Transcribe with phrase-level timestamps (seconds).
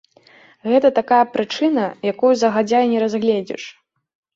[0.69, 3.73] Гэта такая прычына, якую загадзя і не разгледзіш.